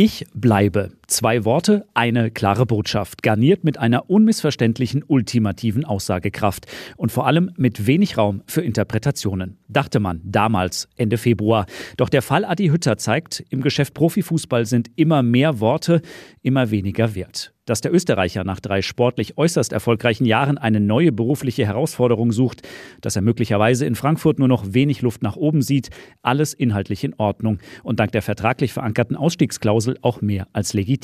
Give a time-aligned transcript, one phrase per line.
[0.00, 0.92] Ich bleibe.
[1.10, 6.66] Zwei Worte, eine klare Botschaft, garniert mit einer unmissverständlichen ultimativen Aussagekraft
[6.98, 9.56] und vor allem mit wenig Raum für Interpretationen.
[9.68, 11.64] Dachte man damals, Ende Februar.
[11.96, 16.02] Doch der Fall Adi Hütter zeigt, im Geschäft Profifußball sind immer mehr Worte,
[16.42, 17.54] immer weniger wert.
[17.64, 22.66] Dass der Österreicher nach drei sportlich äußerst erfolgreichen Jahren eine neue berufliche Herausforderung sucht,
[23.02, 25.90] dass er möglicherweise in Frankfurt nur noch wenig Luft nach oben sieht,
[26.22, 30.97] alles inhaltlich in Ordnung und dank der vertraglich verankerten Ausstiegsklausel auch mehr als legitim.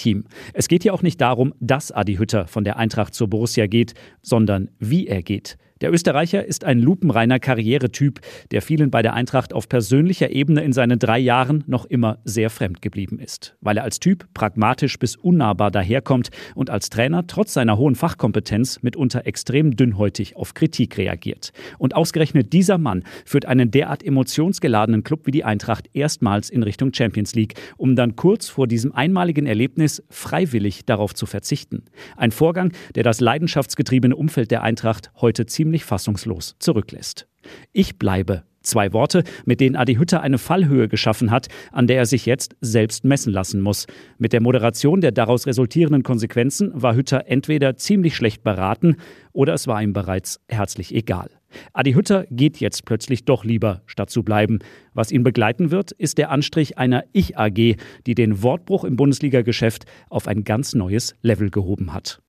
[0.52, 3.94] Es geht hier auch nicht darum, dass Adi Hütter von der Eintracht zur Borussia geht,
[4.22, 5.56] sondern wie er geht.
[5.84, 8.18] Der Österreicher ist ein lupenreiner Karrieretyp,
[8.52, 12.48] der vielen bei der Eintracht auf persönlicher Ebene in seinen drei Jahren noch immer sehr
[12.48, 13.54] fremd geblieben ist.
[13.60, 18.80] Weil er als Typ pragmatisch bis unnahbar daherkommt und als Trainer trotz seiner hohen Fachkompetenz
[18.80, 21.52] mitunter extrem dünnhäutig auf Kritik reagiert.
[21.76, 26.94] Und ausgerechnet dieser Mann führt einen derart emotionsgeladenen Club wie die Eintracht erstmals in Richtung
[26.94, 31.82] Champions League, um dann kurz vor diesem einmaligen Erlebnis freiwillig darauf zu verzichten.
[32.16, 37.26] Ein Vorgang, der das leidenschaftsgetriebene Umfeld der Eintracht heute ziemlich ziemlich fassungslos zurücklässt.
[37.72, 38.44] Ich bleibe.
[38.62, 42.56] Zwei Worte, mit denen Adi Hütter eine Fallhöhe geschaffen hat, an der er sich jetzt
[42.62, 43.86] selbst messen lassen muss.
[44.16, 48.96] Mit der Moderation der daraus resultierenden Konsequenzen war Hütter entweder ziemlich schlecht beraten
[49.32, 51.28] oder es war ihm bereits herzlich egal.
[51.72, 54.60] Adi Hütter geht jetzt plötzlich doch lieber, statt zu bleiben.
[54.94, 60.28] Was ihn begleiten wird, ist der Anstrich einer Ich-AG, die den Wortbruch im Bundesliga-Geschäft auf
[60.28, 62.22] ein ganz neues Level gehoben hat.